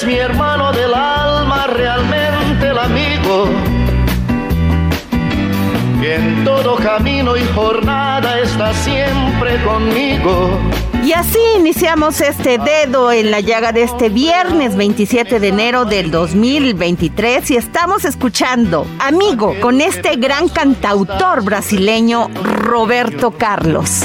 [0.00, 3.48] Eres mi hermano del alma, realmente el amigo.
[6.00, 10.58] Que en todo camino y jornada está siempre conmigo.
[11.04, 16.10] Y así iniciamos este dedo en la llaga de este viernes 27 de enero del
[16.10, 24.04] 2023 y estamos escuchando Amigo con este gran cantautor brasileño Roberto Carlos.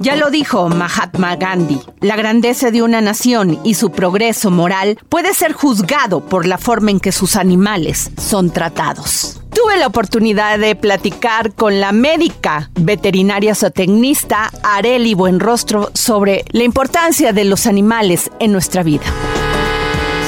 [0.00, 5.34] Ya lo dijo Mahatma Gandhi, la grandeza de una nación y su progreso moral puede
[5.34, 9.40] ser juzgado por la forma en que sus animales son tratados.
[9.52, 17.32] Tuve la oportunidad de platicar con la médica veterinaria zootecnista Areli Buenrostro sobre la importancia
[17.32, 19.06] de los animales en nuestra vida.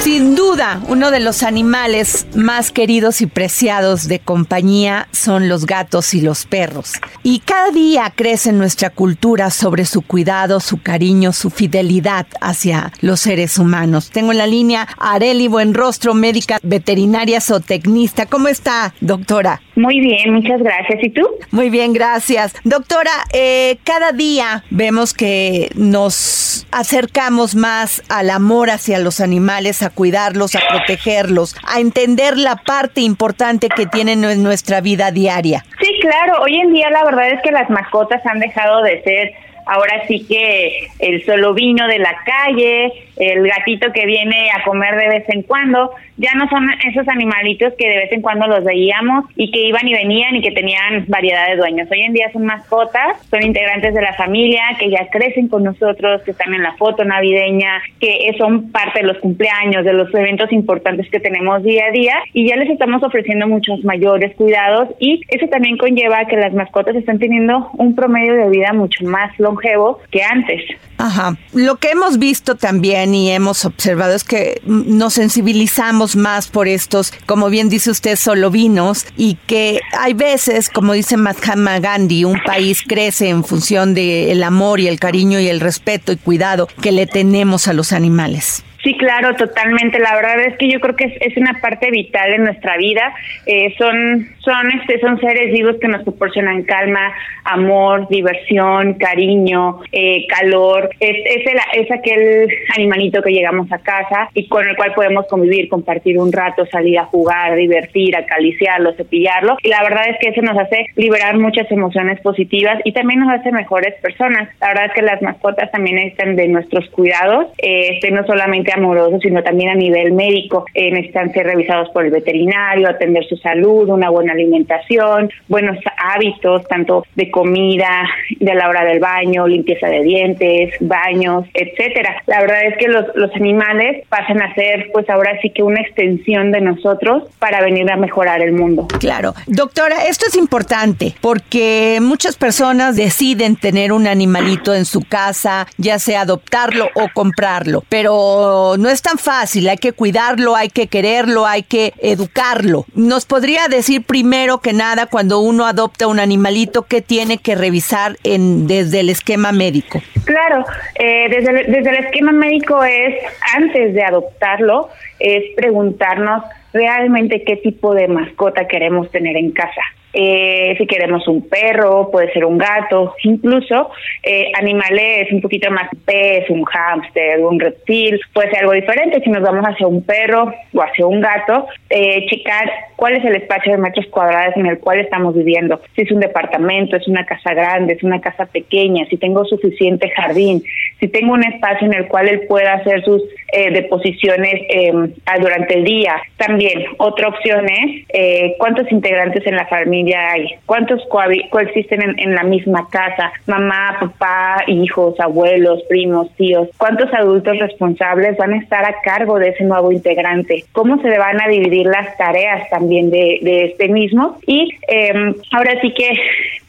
[0.03, 6.15] Sin duda, uno de los animales más queridos y preciados de compañía son los gatos
[6.15, 6.93] y los perros.
[7.21, 12.91] Y cada día crece en nuestra cultura sobre su cuidado, su cariño, su fidelidad hacia
[13.01, 14.09] los seres humanos.
[14.09, 18.25] Tengo en la línea a Areli Buenrostro, médica veterinaria zootecnista.
[18.25, 19.61] ¿Cómo está, doctora?
[19.81, 21.03] Muy bien, muchas gracias.
[21.03, 21.27] ¿Y tú?
[21.49, 22.53] Muy bien, gracias.
[22.63, 29.89] Doctora, eh, cada día vemos que nos acercamos más al amor hacia los animales, a
[29.89, 35.65] cuidarlos, a protegerlos, a entender la parte importante que tienen en nuestra vida diaria.
[35.81, 36.43] Sí, claro.
[36.43, 39.31] Hoy en día la verdad es que las mascotas han dejado de ser
[39.65, 44.95] ahora sí que el solo vino de la calle, el gatito que viene a comer
[44.95, 48.63] de vez en cuando, ya no son esos animalitos que de vez en cuando los
[48.63, 51.87] veíamos y que iban y venían y que tenían variedad de dueños.
[51.91, 56.21] Hoy en día son mascotas, son integrantes de la familia, que ya crecen con nosotros,
[56.23, 60.51] que están en la foto navideña, que son parte de los cumpleaños, de los eventos
[60.51, 65.21] importantes que tenemos día a día y ya les estamos ofreciendo muchos mayores cuidados y
[65.27, 69.99] eso también conlleva que las mascotas están teniendo un promedio de vida mucho más longevo
[70.11, 70.61] que antes.
[70.97, 71.35] Ajá.
[71.53, 77.11] Lo que hemos visto también y hemos observado es que nos sensibilizamos más por estos,
[77.25, 82.39] como bien dice usted, solo vinos y que hay veces, como dice Mahatma Gandhi, un
[82.45, 86.91] país crece en función del amor y el cariño y el respeto y cuidado que
[86.91, 88.63] le tenemos a los animales.
[88.83, 89.99] Sí, claro, totalmente.
[89.99, 93.13] La verdad es que yo creo que es, es una parte vital en nuestra vida.
[93.45, 97.13] Eh, son, son, este, son seres vivos que nos proporcionan calma,
[97.43, 100.89] amor, diversión, cariño, eh, calor.
[100.99, 105.27] Es, es, el, es aquel animalito que llegamos a casa y con el cual podemos
[105.27, 109.57] convivir, compartir un rato, salir a jugar, divertir, acariciarlo, cepillarlo.
[109.61, 113.31] Y la verdad es que eso nos hace liberar muchas emociones positivas y también nos
[113.31, 114.49] hace mejores personas.
[114.59, 118.70] La verdad es que las mascotas también necesitan de nuestros cuidados, eh, este, no solamente
[118.71, 120.65] solamente amoroso, sino también a nivel médico.
[120.73, 126.67] Eh, necesitan ser revisados por el veterinario, atender su salud, una buena alimentación, buenos hábitos,
[126.67, 128.07] tanto de comida,
[128.39, 132.23] de la hora del baño, limpieza de dientes, baños, etcétera.
[132.27, 135.81] La verdad es que los, los animales pasan a ser, pues ahora sí que una
[135.81, 138.87] extensión de nosotros para venir a mejorar el mundo.
[138.99, 139.33] Claro.
[139.47, 145.99] Doctora, esto es importante porque muchas personas deciden tener un animalito en su casa, ya
[145.99, 151.45] sea adoptarlo o comprarlo, pero no es tan fácil, hay que cuidarlo, hay que quererlo,
[151.45, 152.85] hay que educarlo.
[152.95, 158.17] ¿Nos podría decir primero que nada cuando uno adopta un animalito qué tiene que revisar
[158.23, 160.01] en, desde el esquema médico?
[160.25, 160.65] Claro,
[160.95, 163.15] eh, desde, desde el esquema médico es,
[163.55, 166.43] antes de adoptarlo, es preguntarnos
[166.73, 169.81] realmente qué tipo de mascota queremos tener en casa.
[170.13, 173.91] Eh, si queremos un perro, puede ser un gato, incluso
[174.23, 179.21] eh, animales un poquito más pez, un hámster, un reptil, puede ser algo diferente.
[179.23, 183.35] Si nos vamos hacia un perro o hacia un gato, eh, checar cuál es el
[183.35, 185.81] espacio de metros cuadrados en el cual estamos viviendo.
[185.95, 190.09] Si es un departamento, es una casa grande, es una casa pequeña, si tengo suficiente
[190.09, 190.61] jardín,
[190.99, 195.75] si tengo un espacio en el cual él pueda hacer sus eh, deposiciones em, durante
[195.75, 196.15] el día.
[196.37, 201.01] También otra opción es eh, cuántos integrantes en la familia hay, cuántos
[201.49, 208.37] coexisten en, en, la misma casa, mamá, papá, hijos, abuelos, primos, tíos, cuántos adultos responsables
[208.37, 212.15] van a estar a cargo de ese nuevo integrante, cómo se van a dividir las
[212.17, 216.09] tareas también de, de este mismo y eh, ahora sí que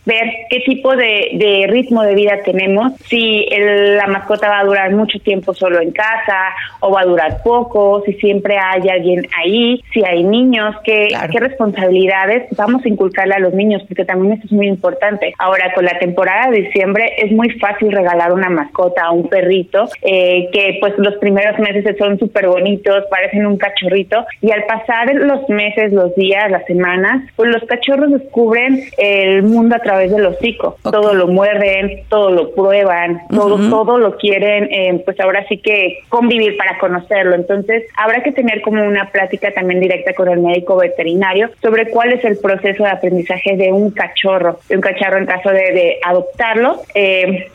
[0.04, 5.18] ver qué tipo de, ritmo de vida tenemos, si la mascota va a durar mucho
[5.20, 6.38] tiempo solo en casa
[6.80, 11.38] o va a durar poco, si siempre hay alguien ahí, si hay niños, qué, qué
[11.38, 15.34] responsabilidades vamos a inculcarle a los niños, porque también eso es muy importante.
[15.38, 19.88] Ahora, con la temporada de diciembre es muy fácil regalar una mascota a un perrito,
[20.02, 25.14] eh, que pues los primeros meses son súper bonitos, parecen un cachorrito, y al pasar
[25.14, 30.10] los meses, los días, las semanas, pues los cachorros descubren el mundo a través través
[30.10, 30.76] del hocico.
[30.82, 35.98] Todo lo muerden, todo lo prueban, todo, todo lo quieren, eh, pues ahora sí que
[36.08, 37.34] convivir para conocerlo.
[37.34, 42.12] Entonces, habrá que tener como una plática también directa con el médico veterinario sobre cuál
[42.12, 46.80] es el proceso de aprendizaje de un cachorro, de un cachorro en caso de, adoptarlo,
[46.94, 47.48] eh,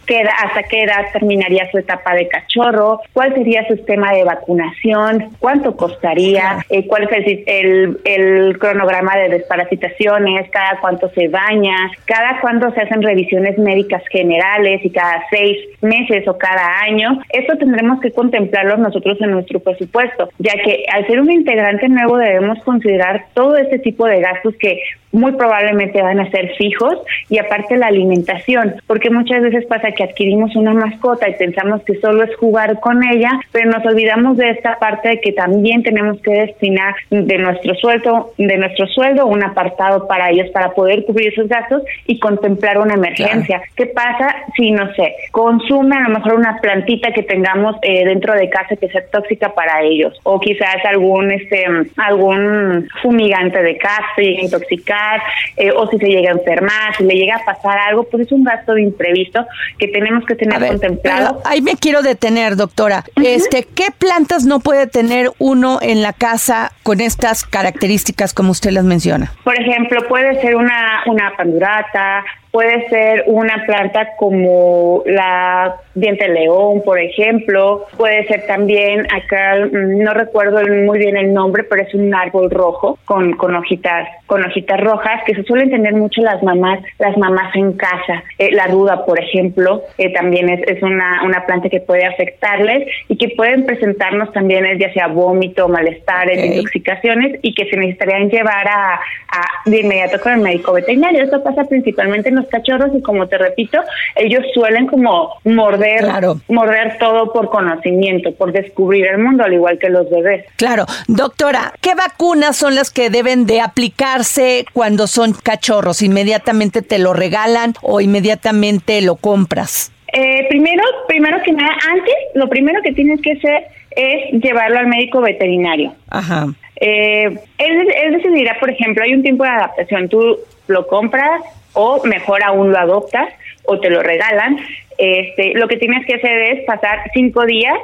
[0.44, 5.76] hasta qué edad terminaría su etapa de cachorro, cuál sería su sistema de vacunación, cuánto
[5.76, 11.76] costaría, eh, cuál es el, el, el cronograma de desparasitaciones, cada cuánto se baña,
[12.06, 17.58] cada cuando se hacen revisiones médicas generales y cada seis meses o cada año, esto
[17.58, 22.60] tendremos que contemplarlo nosotros en nuestro presupuesto, ya que al ser un integrante nuevo debemos
[22.64, 24.80] considerar todo este tipo de gastos que
[25.12, 30.04] muy probablemente van a ser fijos y aparte la alimentación, porque muchas veces pasa que
[30.04, 34.50] adquirimos una mascota y pensamos que solo es jugar con ella, pero nos olvidamos de
[34.50, 39.44] esta parte de que también tenemos que destinar de nuestro sueldo, de nuestro sueldo un
[39.44, 43.62] apartado para ellos para poder cubrir esos gastos y contemplar una emergencia.
[43.76, 48.34] ¿Qué pasa si no sé, consume a lo mejor una plantita que tengamos eh, dentro
[48.34, 51.66] de casa que sea tóxica para ellos o quizás algún este
[51.98, 55.22] algún fumigante de casa y intoxicado
[55.58, 58.32] eh, o si se llega a enfermar, si le llega a pasar algo, pues es
[58.32, 59.46] un gasto de imprevisto
[59.78, 61.42] que tenemos que tener contemplado.
[61.46, 63.04] Ahí me quiero detener, doctora.
[63.16, 68.72] Este, ¿qué plantas no puede tener uno en la casa con estas características como usted
[68.72, 69.34] las menciona?
[69.44, 76.28] Por ejemplo, puede ser una una pandurata, a puede ser una planta como la diente
[76.28, 81.84] león, por ejemplo, puede ser también, acá mm, no recuerdo muy bien el nombre, pero
[81.84, 86.22] es un árbol rojo con, con hojitas, con hojitas rojas que se suelen tener mucho
[86.22, 88.24] las mamás, las mamás en casa.
[88.38, 92.88] Eh, la ruda, por ejemplo, eh, también es, es una, una planta que puede afectarles
[93.08, 98.68] y que pueden presentarnos también ya sea vómito, malestares, intoxicaciones y que se necesitarían llevar
[98.68, 101.24] a, a de inmediato con el médico veterinario.
[101.24, 103.80] Esto pasa principalmente en los cachorros y como te repito,
[104.16, 106.06] ellos suelen como morder,
[106.48, 110.46] morder todo por conocimiento, por descubrir el mundo, al igual que los bebés.
[110.56, 110.86] Claro.
[111.08, 116.02] Doctora, ¿qué vacunas son las que deben de aplicarse cuando son cachorros?
[116.02, 119.92] ¿Inmediatamente te lo regalan o inmediatamente lo compras?
[120.14, 124.88] Eh, primero, primero que nada, antes, lo primero que tienes que hacer es llevarlo al
[124.88, 125.94] médico veterinario.
[126.10, 126.48] Ajá.
[126.80, 127.26] Eh,
[127.58, 130.08] él, él decidirá, por ejemplo, hay un tiempo de adaptación.
[130.08, 131.42] Tú lo compras,
[131.80, 133.32] o mejor aún lo adoptas
[133.66, 134.58] o te lo regalan.
[134.98, 137.78] Este, lo que tienes que hacer es pasar cinco días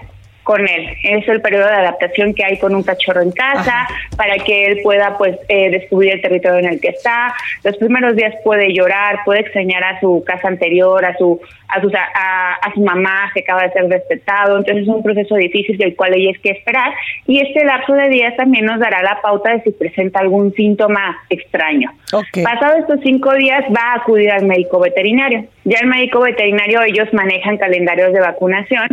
[0.44, 0.96] con él.
[1.04, 4.80] Es el periodo de adaptación que hay con un cachorro en casa para que él
[4.84, 7.34] pueda pues eh, descubrir el territorio en el que está.
[7.64, 11.40] Los primeros días puede llorar, puede extrañar a su casa anterior, a su
[11.74, 14.58] a su, a, su mamá que acaba de ser respetado.
[14.58, 16.94] Entonces es un proceso difícil del cual hay que esperar
[17.26, 21.18] y este lapso de días también nos dará la pauta de si presenta algún síntoma
[21.30, 21.92] extraño.
[22.44, 25.46] Pasado estos cinco días va a acudir al médico veterinario.
[25.64, 28.88] Ya el médico veterinario ellos manejan calendarios de vacunación.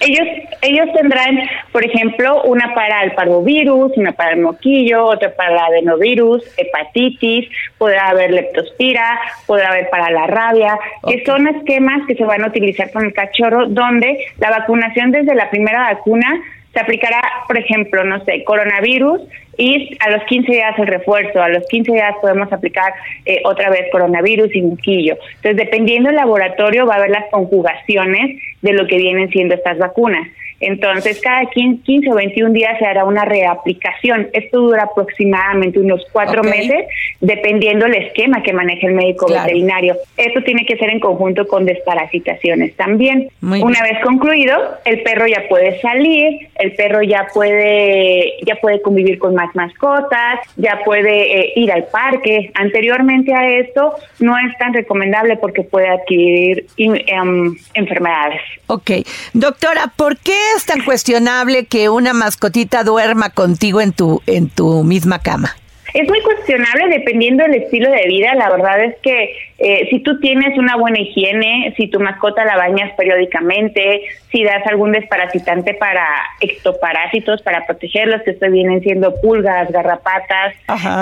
[0.00, 0.26] Ellos
[0.62, 1.38] ellos tendrán,
[1.72, 7.48] por ejemplo, una para el parvovirus, una para el moquillo, otra para el adenovirus, hepatitis,
[7.78, 12.48] podrá haber leptospira, podrá haber para la rabia, que son esquemas que se van a
[12.48, 16.40] utilizar con el cachorro donde la vacunación desde la primera vacuna
[16.72, 19.22] se aplicará, por ejemplo, no sé, coronavirus
[19.56, 22.94] y a los 15 días el refuerzo, a los 15 días podemos aplicar
[23.26, 25.16] eh, otra vez coronavirus y moquillo.
[25.36, 29.78] Entonces, dependiendo del laboratorio, va a haber las conjugaciones de lo que vienen siendo estas
[29.78, 30.28] vacunas.
[30.60, 34.28] Entonces, cada 15 o 21 días se hará una reaplicación.
[34.34, 36.86] Esto dura aproximadamente unos cuatro meses,
[37.20, 39.96] dependiendo el esquema que maneje el médico veterinario.
[40.18, 43.28] Esto tiene que ser en conjunto con desparasitaciones también.
[43.40, 49.18] una vez concluido, el perro ya puede salir, el perro ya puede, ya puede convivir
[49.18, 52.50] con más mascotas, ya puede eh, ir al parque.
[52.54, 58.42] Anteriormente a esto, no es tan recomendable porque puede adquirir em, enfermedades.
[58.66, 58.90] Ok.
[59.32, 64.84] Doctora, ¿por qué es tan cuestionable que una mascotita duerma contigo en tu, en tu
[64.84, 65.56] misma cama?
[65.94, 68.34] Es muy cuestionable dependiendo del estilo de vida.
[68.34, 72.56] La verdad es que eh, si tú tienes una buena higiene, si tu mascota la
[72.56, 76.06] bañas periódicamente, si das algún desparasitante para
[76.40, 80.54] ectoparásitos, para protegerlos, que esto vienen siendo pulgas, garrapatas,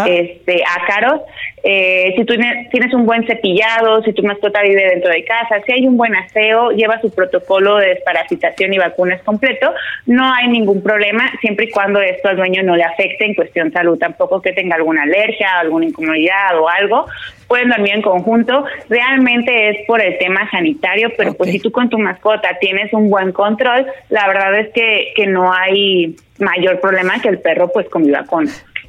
[0.07, 1.21] este, ácaros,
[1.63, 2.35] eh, si tú
[2.71, 6.15] tienes un buen cepillado, si tu mascota vive dentro de casa, si hay un buen
[6.17, 9.73] aseo, lleva su protocolo de desparasitación y vacunas completo,
[10.07, 13.73] no hay ningún problema, siempre y cuando esto al dueño no le afecte en cuestión
[13.73, 17.07] salud, tampoco que tenga alguna alergia, alguna incomodidad o algo,
[17.47, 18.65] pueden dormir en conjunto.
[18.89, 23.11] Realmente es por el tema sanitario, pero pues si tú con tu mascota tienes un
[23.11, 27.89] buen control, la verdad es que, que no hay mayor problema que el perro pues
[27.89, 28.49] conviva con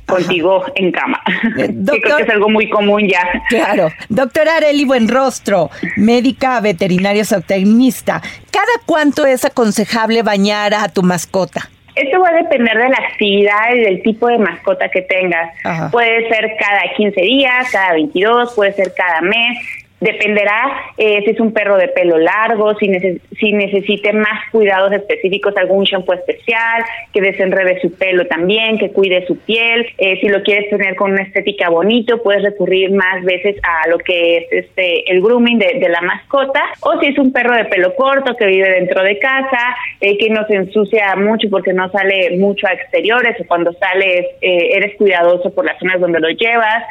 [0.10, 1.22] contigo en cama.
[1.58, 3.26] Eh, creo que es algo muy común ya.
[3.48, 3.90] Claro.
[4.10, 11.70] Doctora Areli Buenrostro, médica veterinaria zootecnista, ¿cada cuánto es aconsejable bañar a tu mascota?
[11.96, 15.52] Esto va a depender de la actividad y del tipo de mascota que tengas.
[15.92, 19.58] Puede ser cada 15 días, cada 22, puede ser cada mes.
[20.00, 22.90] Dependerá eh, si es un perro de pelo largo, si,
[23.38, 29.26] si necesite más cuidados específicos, algún shampoo especial, que desenrede su pelo también, que cuide
[29.28, 29.88] su piel.
[29.98, 33.98] Eh, si lo quieres tener con una estética bonito, puedes recurrir más veces a lo
[33.98, 36.64] que es este el grooming de, la mascota.
[36.82, 40.30] O si es un perro de pelo corto que vive dentro de casa, eh, que
[40.30, 45.54] no se ensucia mucho porque no sale mucho a exteriores o cuando sales eres cuidadoso
[45.54, 46.84] por las zonas donde lo llevas.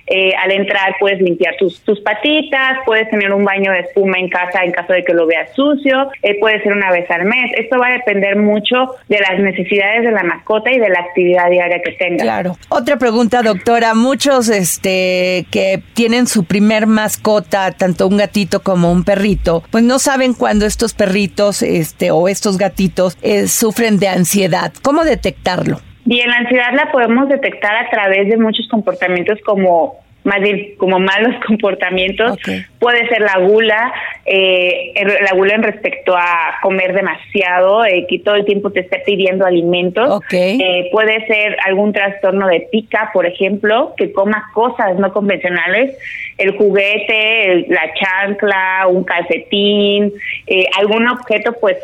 [0.42, 4.28] al entrar puedes limpiar tus, tus patitas, puedes puedes tener un baño de espuma en
[4.28, 7.52] casa en caso de que lo veas sucio, eh, puede ser una vez al mes.
[7.56, 11.48] Esto va a depender mucho de las necesidades de la mascota y de la actividad
[11.48, 12.24] diaria que tenga.
[12.24, 12.56] Claro.
[12.68, 13.94] Otra pregunta, doctora.
[13.94, 20.00] Muchos este que tienen su primer mascota, tanto un gatito como un perrito, pues no
[20.00, 24.72] saben cuándo estos perritos este o estos gatitos eh, sufren de ansiedad.
[24.82, 25.80] ¿Cómo detectarlo?
[26.04, 30.98] Bien, la ansiedad la podemos detectar a través de muchos comportamientos como más bien como
[31.00, 32.38] malos comportamientos.
[32.78, 33.92] Puede ser la gula,
[34.24, 34.92] eh,
[35.22, 39.46] la gula en respecto a comer demasiado, eh, que todo el tiempo te esté pidiendo
[39.46, 40.22] alimentos.
[40.30, 45.96] Eh, puede ser algún trastorno de pica, por ejemplo, que coma cosas no convencionales,
[46.36, 50.12] el juguete, la chancla, un calcetín,
[50.46, 51.78] eh, algún objeto pues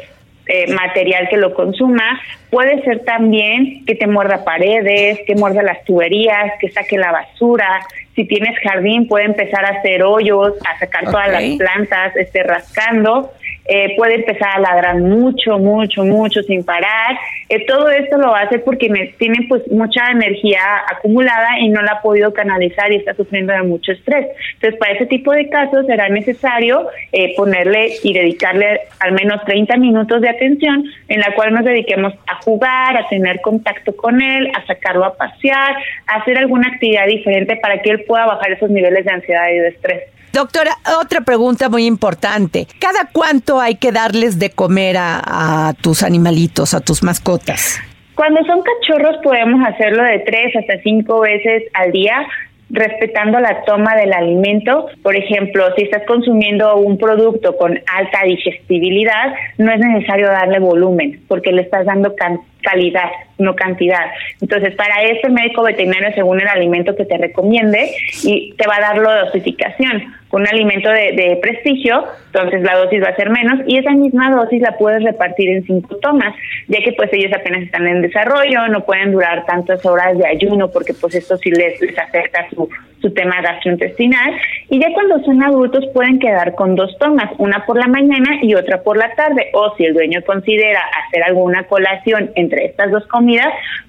[0.47, 2.21] eh, material que lo consuma.
[2.51, 7.81] Puede ser también que te muerda paredes, que muerda las tuberías, que saque la basura.
[8.15, 13.31] Si tienes jardín, puede empezar a hacer hoyos, a sacar todas las plantas, esté rascando.
[13.67, 17.17] Eh, puede empezar a ladrar mucho, mucho, mucho sin parar.
[17.49, 22.03] Eh, todo esto lo hace porque tiene pues mucha energía acumulada y no la ha
[22.03, 24.27] podido canalizar y está sufriendo de mucho estrés.
[24.55, 29.77] Entonces, para ese tipo de casos será necesario eh, ponerle y dedicarle al menos 30
[29.79, 34.51] minutos de atención en la cual nos dediquemos a jugar, a tener contacto con él,
[34.55, 35.75] a sacarlo a pasear,
[36.07, 39.59] a hacer alguna actividad diferente para que él pueda bajar esos niveles de ansiedad y
[39.59, 40.14] de estrés.
[40.35, 42.67] Doctora, otra pregunta muy importante.
[42.81, 47.81] ¿Cada cuánto hay que darles de comer a, tus animalitos, a tus mascotas?
[48.17, 52.27] Cuando son cachorros podemos hacerlo de tres hasta cinco veces al día
[52.69, 54.89] respetando la toma del alimento.
[55.05, 61.23] Por ejemplo, si estás consumiendo un producto con alta digestibilidad, no es necesario darle volumen
[61.29, 62.13] porque le estás dando
[62.61, 64.07] calidad, no cantidad.
[64.41, 67.91] Entonces, para eso el médico veterinario, según el alimento que te recomiende,
[68.23, 70.15] y te va a dar la dosificación.
[70.29, 74.33] Con un alimento de, prestigio, entonces la dosis va a ser menos y esa misma
[74.35, 76.35] dosis la puedes repartir en cinco tomas,
[76.67, 80.73] ya que pues ellos apenas están en desarrollo, no pueden durar tantas horas de ayuno
[80.73, 82.69] porque pues esto sí les, les afecta su,
[83.05, 84.35] su tema gastrointestinal
[84.71, 88.55] y ya cuando son adultos pueden quedar con dos tomas, una por la mañana y
[88.55, 93.07] otra por la tarde o si el dueño considera hacer alguna colación entre estas dos
[93.09, 93.24] comidas,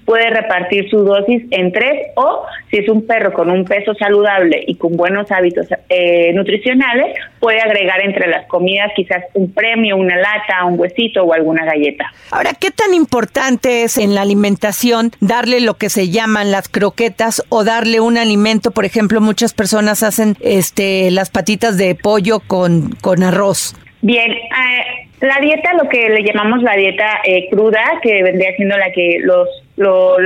[0.04, 4.62] puede repartir su dosis en tres o si es un perro con un peso saludable
[4.66, 10.16] y con buenos hábitos eh, nutricionales, puede agregar entre las comidas quizás un premio, una
[10.16, 12.06] lata, un huesito o alguna galleta.
[12.30, 17.42] Ahora, ¿qué tan importante es en la alimentación darle lo que se llaman las croquetas
[17.48, 22.90] o darle un alimento, por ejemplo, muchas personas hacen este las patitas de pollo con,
[23.00, 23.74] con arroz?
[24.06, 28.78] Bien, eh, la dieta, lo que le llamamos la dieta eh, cruda, que vendría siendo
[28.78, 30.20] la que los, los,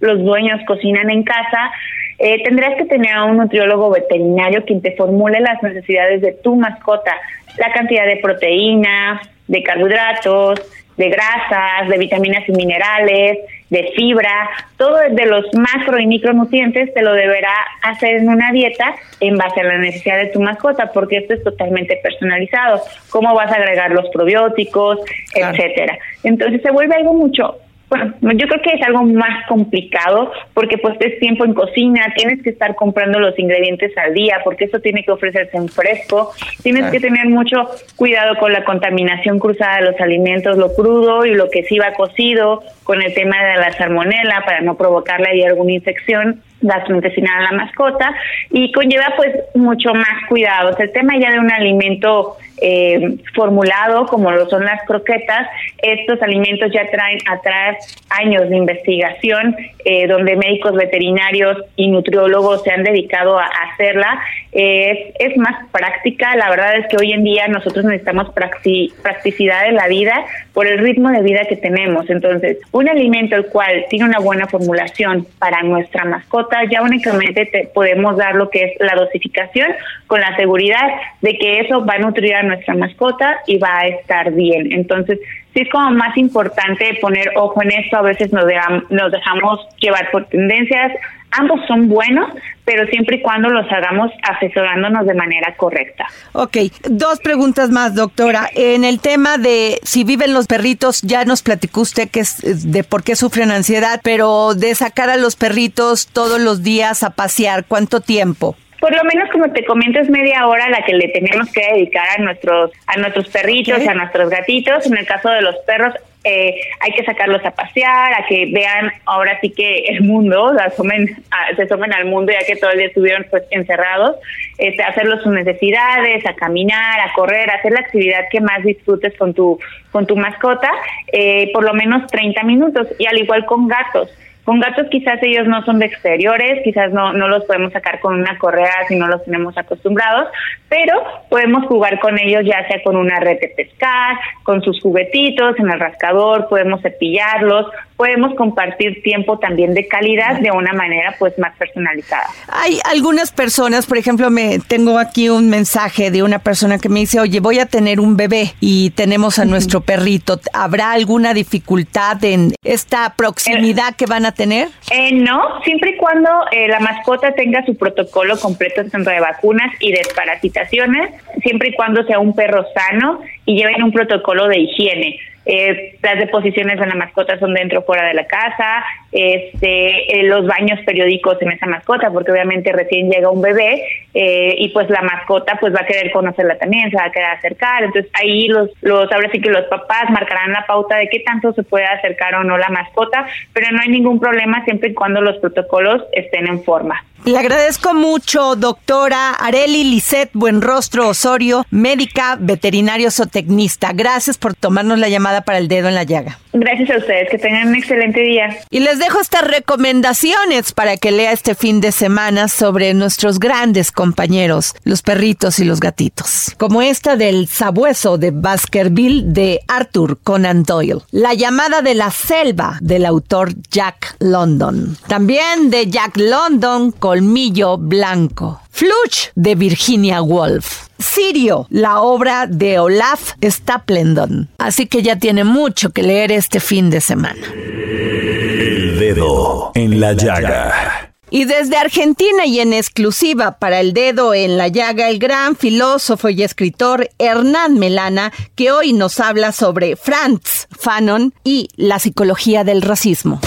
[0.00, 1.70] los dueños cocinan en casa,
[2.18, 6.56] eh, tendrás que tener a un nutriólogo veterinario quien te formule las necesidades de tu
[6.56, 7.14] mascota,
[7.56, 10.60] la cantidad de proteína, de carbohidratos,
[10.96, 13.38] de grasas, de vitaminas y minerales,
[13.70, 18.94] de fibra, todo de los macro y micronutrientes te lo deberá hacer en una dieta
[19.20, 22.80] en base a la necesidad de tu mascota, porque esto es totalmente personalizado.
[23.10, 25.00] Cómo vas a agregar los probióticos,
[25.34, 25.98] etcétera.
[26.22, 27.58] Entonces se vuelve algo mucho
[27.88, 32.42] bueno, yo creo que es algo más complicado porque pues es tiempo en cocina, tienes
[32.42, 36.90] que estar comprando los ingredientes al día porque eso tiene que ofrecerse en fresco, tienes
[36.90, 41.48] que tener mucho cuidado con la contaminación cruzada de los alimentos, lo crudo y lo
[41.48, 45.72] que sí va cocido, con el tema de la salmonela para no provocarle ahí alguna
[45.72, 48.14] infección gastrointestinal a la mascota
[48.50, 50.78] y conlleva pues mucho más cuidados.
[50.80, 55.48] El tema ya de un alimento eh, formulado como lo son las croquetas,
[55.78, 62.70] estos alimentos ya traen atrás años de investigación eh, donde médicos veterinarios y nutriólogos se
[62.70, 64.20] han dedicado a hacerla.
[64.52, 69.76] es, es más práctica, la verdad es que hoy en día nosotros necesitamos practicidad en
[69.76, 72.08] la vida por el ritmo de vida que tenemos.
[72.10, 77.70] Entonces, un alimento el cual tiene una buena formulación para nuestra mascota, ya únicamente te
[77.72, 79.68] podemos dar lo que es la dosificación
[80.06, 80.88] con la seguridad
[81.20, 84.72] de que eso va a nutrir a nuestra mascota y va a estar bien.
[84.72, 85.18] Entonces,
[85.54, 88.44] sí es como más importante poner ojo en esto, a veces nos,
[88.90, 90.92] nos dejamos llevar por tendencias,
[91.30, 92.30] ambos son buenos,
[92.64, 96.06] pero siempre y cuando los hagamos asesorándonos de manera correcta.
[96.32, 96.56] Ok,
[96.88, 98.48] dos preguntas más, doctora.
[98.54, 102.84] En el tema de si viven los perritos, ya nos platicó usted que es de
[102.84, 107.64] por qué sufren ansiedad, pero de sacar a los perritos todos los días a pasear,
[107.66, 108.56] ¿cuánto tiempo?
[108.80, 112.06] Por lo menos como te comento es media hora la que le tenemos que dedicar
[112.16, 114.86] a nuestros a nuestros perritos, a nuestros gatitos.
[114.86, 118.92] En el caso de los perros eh, hay que sacarlos a pasear, a que vean
[119.04, 121.08] ahora sí que el mundo, se asomen,
[121.56, 124.16] se asomen al mundo ya que todo el día estuvieron pues encerrados,
[124.58, 129.16] este, hacerlos sus necesidades, a caminar, a correr, a hacer la actividad que más disfrutes
[129.16, 129.58] con tu
[129.90, 130.70] con tu mascota,
[131.12, 132.86] eh, por lo menos 30 minutos.
[132.98, 134.10] Y al igual con gatos
[134.48, 138.14] con gatos quizás ellos no son de exteriores, quizás no, no los podemos sacar con
[138.14, 140.28] una correa si no los tenemos acostumbrados,
[140.70, 140.94] pero
[141.28, 145.70] podemos jugar con ellos ya sea con una red de pescar, con sus juguetitos en
[145.70, 147.66] el rascador, podemos cepillarlos,
[147.98, 152.28] podemos compartir tiempo también de calidad de una manera pues más personalizada.
[152.46, 157.00] Hay algunas personas, por ejemplo, me tengo aquí un mensaje de una persona que me
[157.00, 160.40] dice, "Oye, voy a tener un bebé y tenemos a nuestro perrito.
[160.52, 164.68] ¿Habrá alguna dificultad en esta proximidad que van a tener?
[164.92, 169.72] Eh, no, siempre y cuando eh, la mascota tenga su protocolo completo tanto de vacunas
[169.80, 171.10] y desparasitaciones,
[171.42, 175.18] siempre y cuando sea un perro sano y lleven un protocolo de higiene.
[175.44, 180.46] Eh, las deposiciones de la mascota son dentro o fuera de la casa, este, los
[180.46, 183.82] baños periódicos en esa mascota, porque obviamente recién llega un bebé
[184.14, 187.30] eh, y pues la mascota pues va a querer conocerla también, se va a querer
[187.30, 191.20] acercar, entonces ahí los, los, ahora sí que los papás marcarán la pauta de qué
[191.20, 194.94] tanto se puede acercar o no la mascota, pero no hay ningún problema siempre y
[194.94, 197.02] cuando los protocolos estén en forma.
[197.24, 203.90] Le agradezco mucho, doctora Areli Lisset Buenrostro Osorio, médica veterinario zootecnista.
[203.92, 206.38] Gracias por tomarnos la llamada para el dedo en la llaga.
[206.60, 208.58] Gracias a ustedes, que tengan un excelente día.
[208.70, 213.92] Y les dejo estas recomendaciones para que lea este fin de semana sobre nuestros grandes
[213.92, 216.54] compañeros, los perritos y los gatitos.
[216.58, 221.02] Como esta del sabueso de Baskerville de Arthur Conan Doyle.
[221.12, 224.96] La llamada de la selva del autor Jack London.
[225.06, 228.60] También de Jack London, Colmillo Blanco.
[228.78, 230.86] Fluch de Virginia Woolf.
[231.00, 234.50] Sirio, la obra de Olaf Staplendon.
[234.58, 237.44] Así que ya tiene mucho que leer este fin de semana.
[237.56, 241.12] El dedo en la llaga.
[241.28, 246.28] Y desde Argentina y en exclusiva para el dedo en la llaga, el gran filósofo
[246.28, 252.82] y escritor Hernán Melana, que hoy nos habla sobre Franz Fanon y la psicología del
[252.82, 253.40] racismo.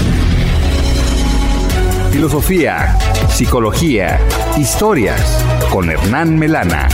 [2.12, 2.97] Filosofía,
[3.30, 4.19] psicología,
[4.58, 6.89] historias con Hernán Melana.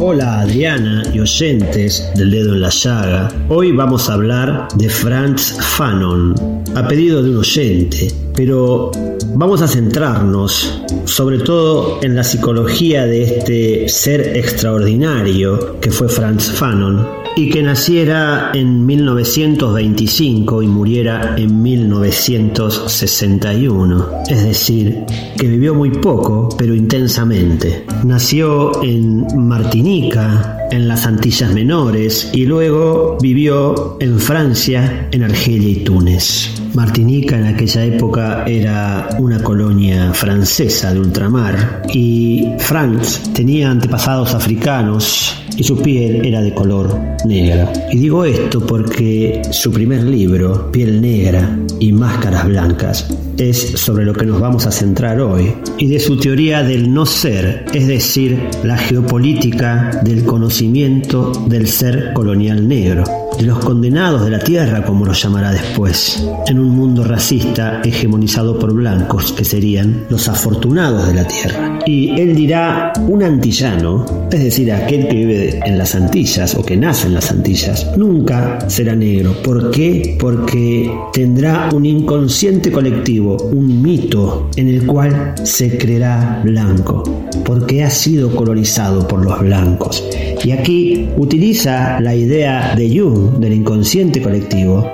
[0.00, 3.28] Hola Adriana y oyentes del dedo en la llaga.
[3.50, 6.34] Hoy vamos a hablar de Franz Fanon,
[6.74, 8.90] a pedido de un oyente, pero
[9.34, 16.50] vamos a centrarnos sobre todo en la psicología de este ser extraordinario que fue Franz
[16.52, 24.24] Fanon y que naciera en 1925 y muriera en 1961.
[24.28, 25.04] Es decir,
[25.36, 27.84] que vivió muy poco, pero intensamente.
[28.04, 35.84] Nació en Martinica, en las Antillas Menores, y luego vivió en Francia, en Argelia y
[35.84, 36.50] Túnez.
[36.74, 45.36] Martinica en aquella época era una colonia francesa de ultramar y Franz tenía antepasados africanos
[45.58, 47.70] y su piel era de color negra.
[47.90, 54.12] Y digo esto porque su primer libro, Piel Negra y Máscaras Blancas, es sobre lo
[54.14, 58.40] que nos vamos a centrar hoy, y de su teoría del no ser, es decir,
[58.62, 63.04] la geopolítica del conocimiento del ser colonial negro,
[63.38, 68.58] de los condenados de la tierra, como lo llamará después, en un mundo racista hegemonizado
[68.58, 71.78] por blancos, que serían los afortunados de la tierra.
[71.86, 76.76] Y él dirá, un antillano, es decir, aquel que vive en las Antillas o que
[76.76, 79.34] nace en las Antillas, nunca será negro.
[79.42, 80.16] ¿Por qué?
[80.18, 87.04] Porque tendrá un inconsciente colectivo, un mito en el cual se creerá blanco,
[87.44, 90.04] porque ha sido colonizado por los blancos.
[90.44, 94.84] Y aquí utiliza la idea de Jung del inconsciente colectivo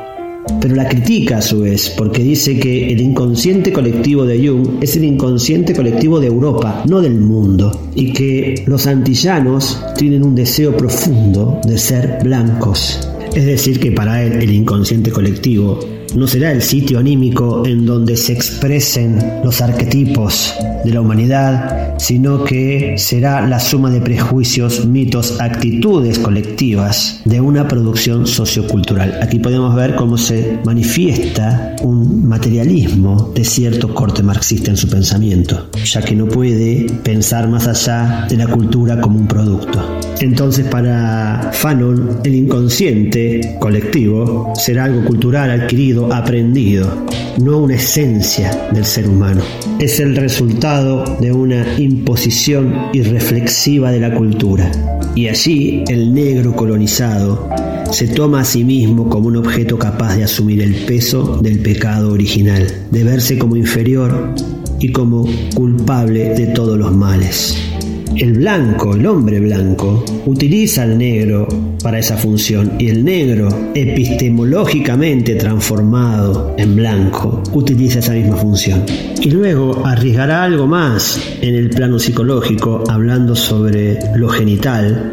[0.60, 4.96] pero la critica a su vez, porque dice que el inconsciente colectivo de Jung es
[4.96, 10.76] el inconsciente colectivo de Europa, no del mundo, y que los antillanos tienen un deseo
[10.76, 13.00] profundo de ser blancos.
[13.34, 15.80] Es decir, que para él el inconsciente colectivo
[16.14, 22.44] no será el sitio anímico en donde se expresen los arquetipos de la humanidad, sino
[22.44, 29.18] que será la suma de prejuicios, mitos, actitudes colectivas de una producción sociocultural.
[29.22, 35.68] Aquí podemos ver cómo se manifiesta un materialismo de cierto corte marxista en su pensamiento,
[35.84, 40.00] ya que no puede pensar más allá de la cultura como un producto.
[40.20, 47.06] Entonces para Fanon el inconsciente colectivo será algo cultural adquirido, aprendido,
[47.42, 49.42] no una esencia del ser humano.
[49.78, 54.70] Es el resultado de una imposición irreflexiva de la cultura.
[55.14, 57.48] Y allí el negro colonizado
[57.90, 62.12] se toma a sí mismo como un objeto capaz de asumir el peso del pecado
[62.12, 64.34] original, de verse como inferior
[64.80, 67.73] y como culpable de todos los males.
[68.16, 71.48] El blanco, el hombre blanco, utiliza al negro
[71.82, 78.84] para esa función y el negro, epistemológicamente transformado en blanco, utiliza esa misma función.
[79.20, 85.12] Y luego arriesgará algo más en el plano psicológico, hablando sobre lo genital,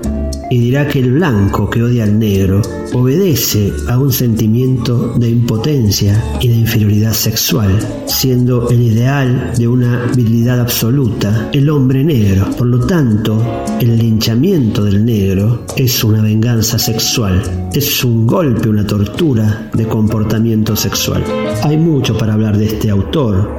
[0.51, 2.61] y dirá que el blanco que odia al negro
[2.93, 10.11] obedece a un sentimiento de impotencia y de inferioridad sexual, siendo el ideal de una
[10.13, 12.47] virilidad absoluta el hombre negro.
[12.57, 13.41] Por lo tanto,
[13.79, 20.75] el linchamiento del negro es una venganza sexual, es un golpe, una tortura de comportamiento
[20.75, 21.23] sexual.
[21.63, 23.49] Hay mucho para hablar de este autor,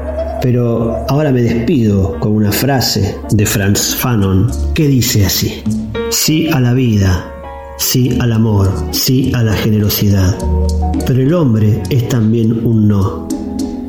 [0.43, 5.63] pero ahora me despido con una frase de Franz Fanon que dice así.
[6.13, 7.33] Sí a la vida,
[7.79, 10.37] sí al amor, sí a la generosidad.
[11.07, 13.27] Pero el hombre es también un no.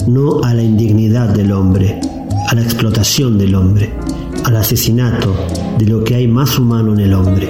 [0.08, 2.00] No a la indignidad del hombre,
[2.48, 3.94] a la explotación del hombre,
[4.46, 5.36] al asesinato
[5.78, 7.50] de lo que hay más humano en el hombre,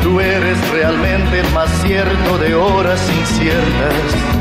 [0.04, 4.39] Tú eres realmente el más cierto de horas inciertas.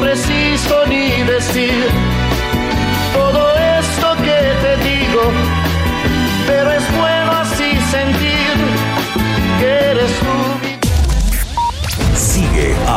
[0.00, 2.11] Preciso ni decir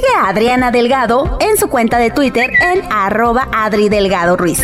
[0.00, 4.62] Sigue a Adriana Delgado en su cuenta de Twitter en arroba Adri Delgado Ruiz.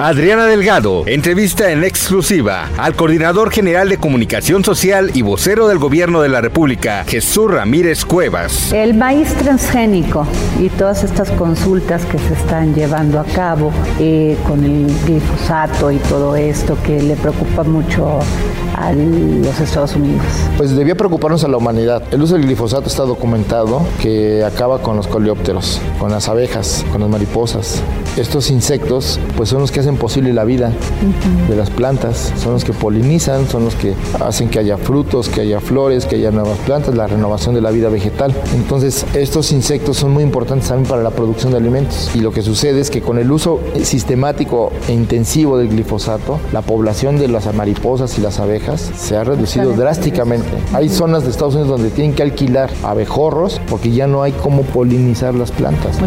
[0.00, 6.22] Adriana Delgado entrevista en exclusiva al coordinador general de comunicación social y vocero del gobierno
[6.22, 8.72] de la República, Jesús Ramírez Cuevas.
[8.72, 10.24] El maíz transgénico
[10.60, 15.96] y todas estas consultas que se están llevando a cabo eh, con el glifosato y
[15.96, 18.20] todo esto que le preocupa mucho
[18.78, 20.24] a los Estados Unidos.
[20.56, 22.02] Pues debía preocuparnos a la humanidad.
[22.12, 27.00] El uso del glifosato está documentado que acaba con los coleópteros, con las abejas, con
[27.00, 27.82] las mariposas.
[28.16, 30.72] Estos insectos pues son los que hacen posible la vida
[31.48, 35.42] de las plantas, son los que polinizan, son los que hacen que haya frutos, que
[35.42, 38.34] haya flores, que haya nuevas plantas, la renovación de la vida vegetal.
[38.54, 42.10] Entonces estos insectos son muy importantes también para la producción de alimentos.
[42.14, 46.62] Y lo que sucede es que con el uso sistemático e intensivo del glifosato, la
[46.62, 50.48] población de las mariposas y las abejas se ha reducido drásticamente.
[50.72, 54.62] Hay zonas de Estados Unidos donde tienen que alquilar abejorros porque ya no hay cómo
[54.62, 55.98] polinizar las plantas.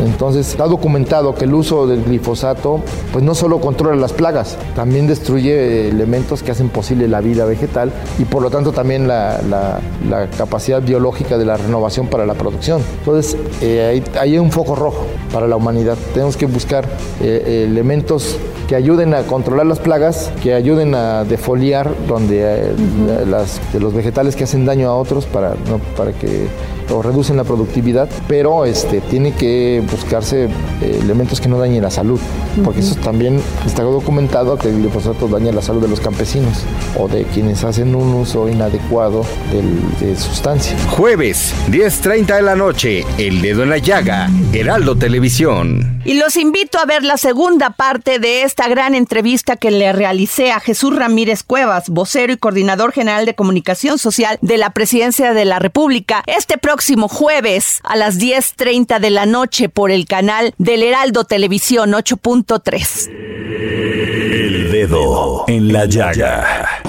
[0.00, 2.80] Entonces está documentado que el uso del glifosato
[3.12, 7.92] pues no solo controla las plagas, también destruye elementos que hacen posible la vida vegetal
[8.18, 12.34] y por lo tanto también la, la- la capacidad biológica de la renovación para la
[12.34, 12.82] producción.
[13.00, 15.96] Entonces eh, hay, hay un foco rojo para la humanidad.
[16.14, 16.86] Tenemos que buscar
[17.20, 18.36] eh, elementos
[18.68, 22.72] que ayuden a controlar las plagas, que ayuden a defoliar donde eh,
[23.06, 26.46] la- las, de los vegetales que hacen daño a otros para, no- para que
[26.90, 30.44] o reducen la productividad, pero este, tiene que buscarse
[30.82, 32.20] eh, elementos que no dañen la salud,
[32.64, 36.58] porque eso también está documentado que el glifosato daña la salud de los campesinos
[36.98, 40.76] o de quienes hacen un uso inadecuado del- de sustancia.
[40.90, 46.00] Jueves, 10.30 de la noche, El Dedo en la Llaga, Heraldo Televisión.
[46.04, 50.50] Y los invito a ver la segunda parte de esta gran entrevista que le realicé
[50.50, 55.44] a Jesús Ramírez Cuevas, vocero y coordinador general de comunicación social de la Presidencia de
[55.44, 60.82] la República, este próximo jueves a las 10.30 de la noche por el canal del
[60.82, 63.10] Heraldo Televisión 8.3.
[63.10, 66.82] El dedo en la llaga.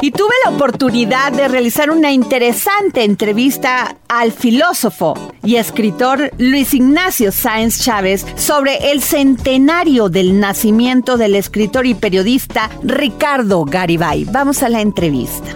[0.00, 7.32] Y tuve la oportunidad de realizar una interesante entrevista al filósofo y escritor Luis Ignacio
[7.32, 14.24] Sáenz Chávez sobre el centenario del nacimiento del escritor y periodista Ricardo Garibay.
[14.24, 15.52] Vamos a la entrevista.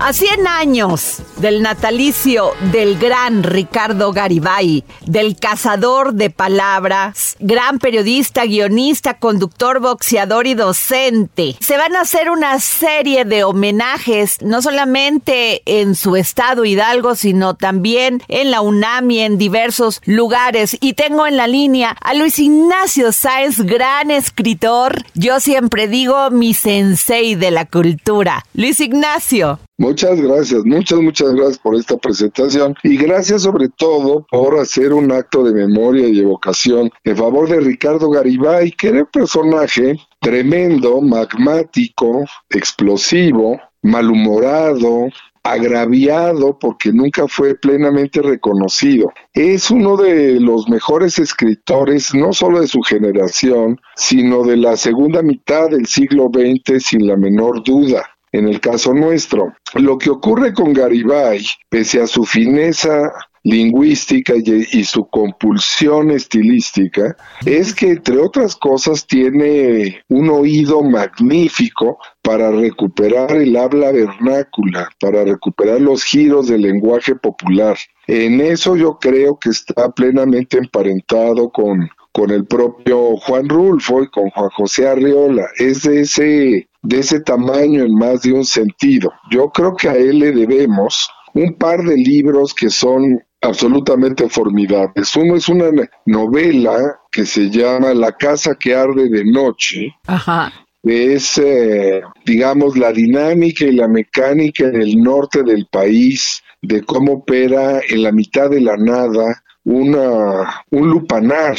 [0.00, 8.44] A 100 años del natalicio del gran Ricardo Garibay, del cazador de palabras, gran periodista,
[8.44, 15.62] guionista, conductor, boxeador y docente, se van a hacer una serie de homenajes, no solamente
[15.64, 20.76] en su estado Hidalgo, sino también en la UNAM y en diversos lugares.
[20.80, 26.52] Y tengo en la línea a Luis Ignacio Sáenz, gran escritor, yo siempre digo mi
[26.52, 28.44] sensei de la cultura.
[28.54, 29.60] Luis Ignacio.
[29.76, 35.10] Muchas gracias, muchas, muchas gracias por esta presentación y gracias sobre todo por hacer un
[35.10, 41.00] acto de memoria y evocación en favor de Ricardo Garibay, que era un personaje tremendo,
[41.00, 45.08] magmático, explosivo, malhumorado,
[45.42, 49.12] agraviado porque nunca fue plenamente reconocido.
[49.32, 55.20] Es uno de los mejores escritores, no solo de su generación, sino de la segunda
[55.20, 58.13] mitad del siglo XX, sin la menor duda.
[58.34, 63.12] En el caso nuestro, lo que ocurre con Garibay, pese a su fineza
[63.44, 67.16] lingüística y, su compulsión estilística
[67.46, 75.22] es que, entre otras cosas, tiene un oído magnífico para recuperar el habla vernácula, para
[75.22, 77.78] recuperar los giros del lenguaje popular.
[78.08, 84.08] En eso yo creo que está plenamente emparentado con, con el propio Juan Rulfo y
[84.08, 85.48] con Juan José Arriola.
[85.58, 89.12] Es de ese, de ese tamaño en más de un sentido.
[89.32, 95.16] Yo creo que a él le debemos un par de libros que son absolutamente formidables.
[95.16, 95.70] Uno es una
[96.06, 99.92] novela que se llama La casa que arde de noche.
[100.06, 100.52] Ajá.
[100.84, 107.14] Es, eh, digamos, la dinámica y la mecánica en el norte del país, de cómo
[107.14, 111.56] opera en la mitad de la nada una, un lupanar,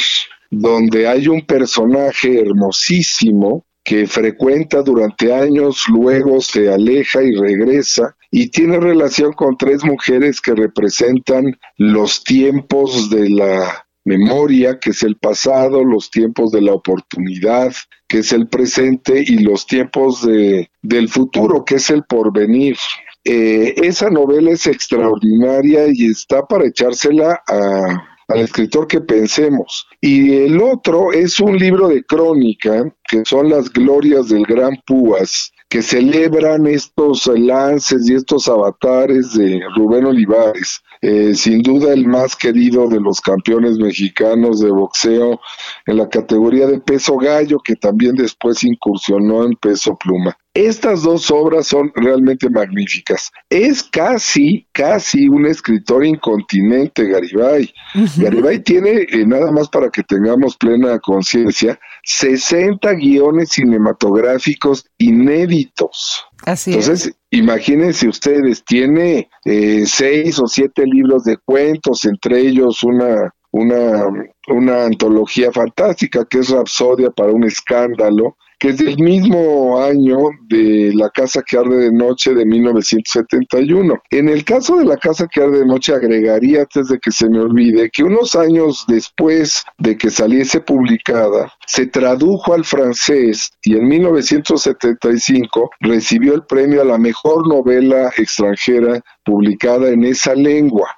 [0.50, 8.50] donde hay un personaje hermosísimo que frecuenta durante años, luego se aleja y regresa, y
[8.50, 15.16] tiene relación con tres mujeres que representan los tiempos de la memoria, que es el
[15.16, 17.72] pasado, los tiempos de la oportunidad,
[18.08, 22.76] que es el presente, y los tiempos de, del futuro, que es el porvenir.
[23.24, 29.86] Eh, esa novela es extraordinaria y está para echársela a al escritor que pensemos.
[30.00, 35.52] Y el otro es un libro de crónica, que son las glorias del Gran Púas,
[35.68, 40.80] que celebran estos lances y estos avatares de Rubén Olivares.
[41.08, 45.40] Eh, sin duda el más querido de los campeones mexicanos de boxeo
[45.86, 50.36] en la categoría de peso gallo, que también después incursionó en peso pluma.
[50.52, 53.30] Estas dos obras son realmente magníficas.
[53.48, 57.72] Es casi, casi un escritor incontinente, Garibay.
[58.16, 66.24] Garibay tiene, eh, nada más para que tengamos plena conciencia, 60 guiones cinematográficos inéditos.
[66.46, 74.04] Entonces, imagínense ustedes, tiene eh, seis o siete libros de cuentos, entre ellos una, una,
[74.48, 80.92] una antología fantástica que es Rapsodia para un escándalo, que es del mismo año de
[80.94, 83.94] La Casa que Arde de Noche de 1971.
[84.10, 87.28] En el caso de La Casa que Arde de Noche agregaría, antes de que se
[87.28, 93.76] me olvide, que unos años después de que saliese publicada, se tradujo al francés y
[93.76, 100.88] en 1975 recibió el premio a la mejor novela extranjera publicada en esa lengua.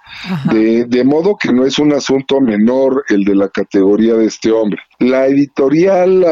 [0.53, 4.53] De, de, modo que no es un asunto menor el de la categoría de este
[4.53, 4.81] hombre.
[4.99, 6.25] La editorial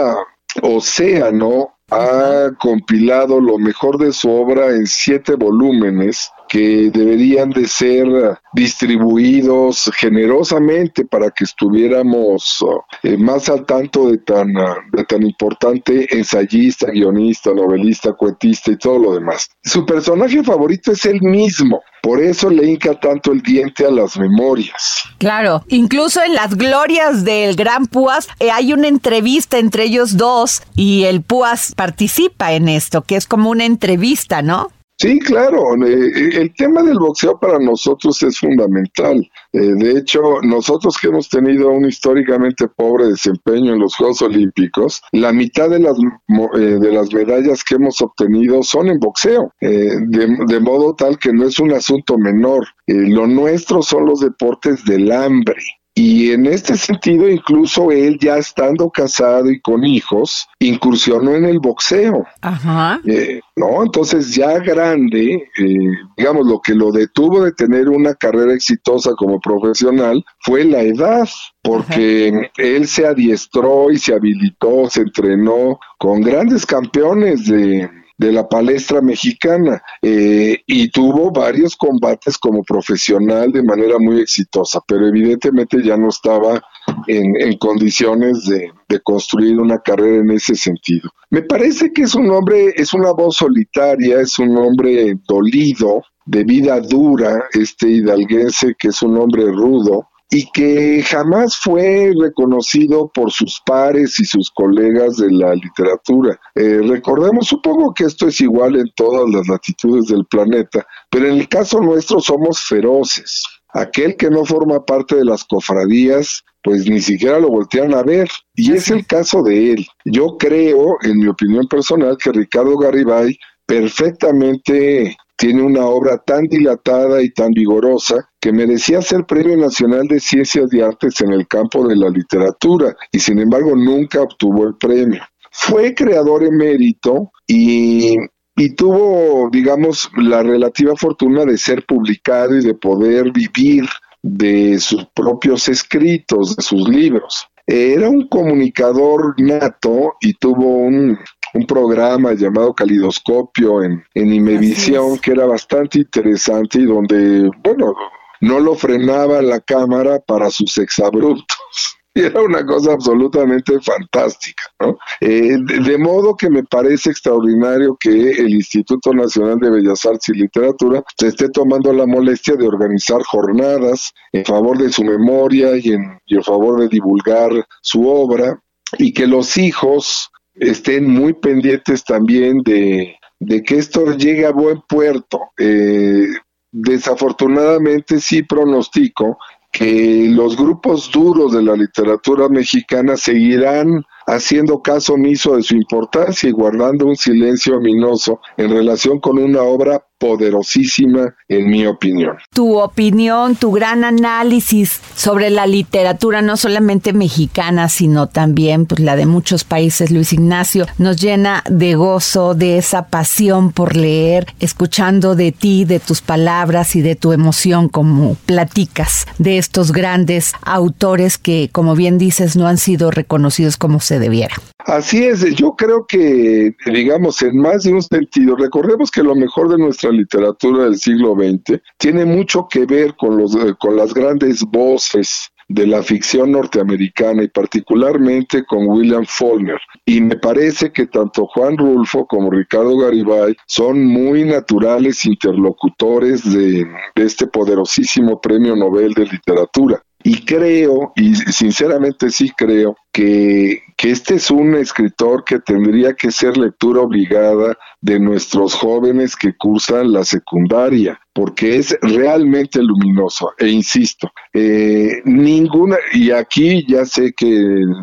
[0.63, 8.07] Océano ha compilado lo mejor de su obra en siete volúmenes que deberían de ser
[8.53, 12.65] distribuidos generosamente para que estuviéramos
[13.03, 14.53] eh, más al tanto de tan,
[14.93, 19.49] de tan importante ensayista, guionista, novelista, cuentista y todo lo demás.
[19.63, 24.17] Su personaje favorito es él mismo, por eso le hinca tanto el diente a las
[24.17, 25.03] memorias.
[25.19, 30.63] Claro, incluso en las glorias del Gran Púas eh, hay una entrevista entre ellos dos
[30.75, 34.71] y el Púas participa en esto, que es como una entrevista, ¿no?
[34.99, 35.75] Sí, claro.
[35.85, 39.29] Eh, el tema del boxeo para nosotros es fundamental.
[39.53, 45.03] Eh, de hecho, nosotros que hemos tenido un históricamente pobre desempeño en los Juegos Olímpicos,
[45.13, 50.37] la mitad de las, eh, de las medallas que hemos obtenido son en boxeo, de,
[50.47, 52.67] de, modo tal que no es un asunto menor.
[52.87, 55.57] lo nuestro son los deportes del hambre.
[55.99, 61.59] Y en este sentido, incluso él ya estando casado y con hijos, incursionó en el
[61.59, 62.25] boxeo.
[62.43, 63.01] Ajá.
[63.07, 68.53] Eh, no, entonces ya grande, eh, digamos, lo que lo detuvo de tener una carrera
[68.53, 71.27] exitosa como profesional fue la edad,
[71.63, 78.49] porque él se adiestró y se habilitó, se entrenó con grandes campeones de, de la
[78.49, 85.83] palestra mexicana eh, y tuvo varios combates como profesional de manera muy exitosa, pero evidentemente
[85.83, 86.63] ya no estaba
[87.07, 91.11] en, en condiciones de, de, construir una carrera en ese sentido.
[91.31, 96.45] Me parece que es un hombre, es una voz solitaria, es un hombre dolido, de
[96.45, 103.31] vida dura, este hidalguense que es un hombre rudo, y que jamás fue reconocido por
[103.31, 106.39] sus pares y sus colegas de la literatura.
[106.55, 111.39] Eh, recordemos, supongo que esto es igual en todas las latitudes del planeta, pero en
[111.39, 113.45] el caso nuestro somos feroces.
[113.73, 118.29] aquel que no forma parte de las cofradías, pues ni siquiera lo voltean a ver.
[118.55, 119.87] Y es el caso de él.
[120.05, 123.37] Yo creo, en mi opinión personal, que Ricardo Garibay
[123.67, 130.19] perfectamente tiene una obra tan dilatada y tan vigorosa que merecía ser Premio Nacional de
[130.19, 134.77] Ciencias y Artes en el campo de la literatura y sin embargo nunca obtuvo el
[134.77, 135.23] premio.
[135.51, 138.17] Fue creador emérito y,
[138.57, 143.85] y tuvo, digamos, la relativa fortuna de ser publicado y de poder vivir
[144.23, 147.47] de sus propios escritos, de sus libros.
[147.67, 151.19] Era un comunicador nato y tuvo un,
[151.55, 157.95] un programa llamado Calidoscopio en, en Imevisión que era bastante interesante y donde, bueno,
[158.41, 161.57] no lo frenaba la cámara para sus exabruptos.
[162.17, 164.97] Y era una cosa absolutamente fantástica, ¿no?
[165.21, 170.39] Eh, de, modo que me parece extraordinario que el Instituto Nacional de Bellas Artes y
[170.39, 175.91] Literatura se esté tomando la molestia de organizar jornadas en favor de su memoria y
[175.91, 177.51] en, y en favor de divulgar
[177.83, 178.63] su obra
[178.97, 183.17] y que los hijos estén muy pendientes también de,
[183.65, 185.41] que esto llegue a buen puerto.
[185.59, 186.27] Eh,
[186.73, 189.39] desafortunadamente sí pronostico
[189.73, 196.49] que los grupos duros de la literatura mexicana seguirán haciendo caso omiso de su importancia
[196.49, 202.37] y guardando un silencio ominoso en relación con una obra poderosísima, en mi opinión.
[202.53, 209.17] Tu opinión, tu gran análisis sobre la literatura, no solamente mexicana, sino también pues, la
[209.17, 215.35] de muchos países, Luis Ignacio, nos llena de gozo, de esa pasión por leer, escuchando
[215.35, 221.39] de ti, de tus palabras y de tu emoción como platicas de estos grandes autores
[221.39, 224.57] que, como bien dices, no han sido reconocidos como se debiera.
[224.79, 229.69] Así es, yo creo que, digamos, en más de un sentido, recordemos que lo mejor
[229.69, 234.13] de nuestra literatura del siglo XX tiene mucho que ver con, los, eh, con las
[234.15, 239.81] grandes voces de la ficción norteamericana y particularmente con William Faulkner.
[240.05, 246.87] Y me parece que tanto Juan Rulfo como Ricardo Garibay son muy naturales interlocutores de
[247.17, 250.01] este poderosísimo premio Nobel de Literatura.
[250.23, 256.31] Y creo, y sinceramente sí creo, que, que este es un escritor que tendría que
[256.31, 263.53] ser lectura obligada de nuestros jóvenes que cursan la secundaria, porque es realmente luminoso.
[263.59, 267.49] E insisto, eh, ninguna, y aquí ya sé que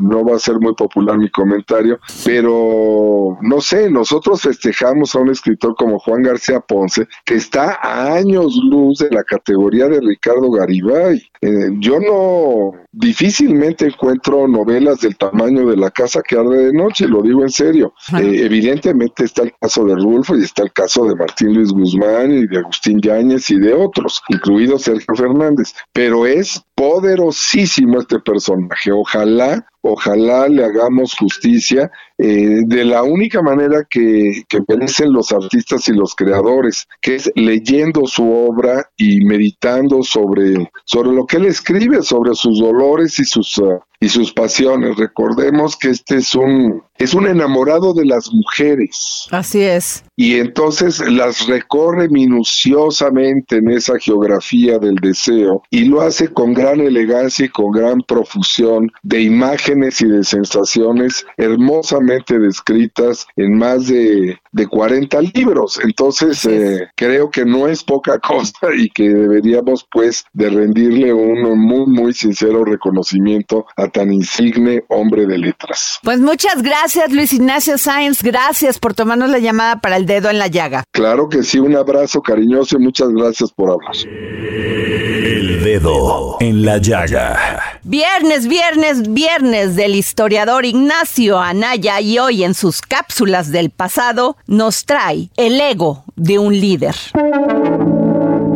[0.01, 5.29] no va a ser muy popular mi comentario, pero no sé, nosotros festejamos a un
[5.29, 10.51] escritor como Juan García Ponce, que está a años luz de la categoría de Ricardo
[10.51, 11.21] Garibay.
[11.41, 17.07] Eh, yo no, difícilmente encuentro novelas del tamaño de la casa que arde de noche,
[17.07, 17.93] lo digo en serio.
[18.17, 22.31] Eh, evidentemente está el caso de Rulfo y está el caso de Martín Luis Guzmán
[22.31, 28.91] y de Agustín Yáñez y de otros, incluido Sergio Fernández, pero es poderosísimo este personaje.
[28.91, 35.93] Ojalá, ojalá le hagamos justicia eh, de la única manera que, merecen los artistas y
[35.93, 42.01] los creadores, que es leyendo su obra y meditando sobre, sobre lo que él escribe,
[42.01, 44.97] sobre sus dolores y sus, uh, y sus pasiones.
[44.97, 49.27] Recordemos que este es un, es un enamorado de las mujeres.
[49.31, 50.03] Así es.
[50.15, 56.79] Y entonces las recorre minuciosamente en esa geografía del deseo y lo hace con gran
[56.79, 64.37] elegancia y con gran profusión de imágenes y de sensaciones hermosamente descritas en más de,
[64.51, 65.79] de 40 libros.
[65.83, 71.59] Entonces eh, creo que no es poca cosa y que deberíamos pues de rendirle un
[71.59, 75.99] muy muy sincero reconocimiento a tan insigne hombre de letras.
[76.03, 80.37] Pues muchas gracias Luis Ignacio Sáenz, gracias por tomarnos la llamada para el dedo en
[80.37, 80.83] la llaga.
[80.91, 83.95] Claro que sí, un abrazo cariñoso y muchas gracias por hablar.
[84.05, 87.79] El dedo en la llaga.
[87.83, 94.83] Viernes, viernes, viernes del historiador Ignacio Anaya y hoy en sus cápsulas del pasado nos
[94.83, 96.95] trae el ego de un líder.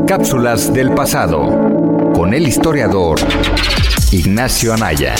[0.06, 1.46] Cápsulas del pasado
[2.14, 3.20] con el historiador
[4.12, 5.16] Ignacio Anaya.